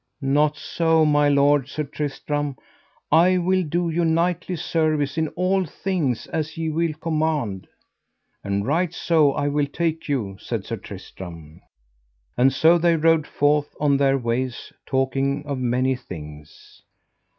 [0.23, 2.55] Not so, my lord Sir Tristram,
[3.11, 7.67] I will do you knightly service in all thing as ye will command.
[8.43, 11.61] And right so I will take you, said Sir Tristram.
[12.35, 16.81] And so they rode forth on their ways talking of many things.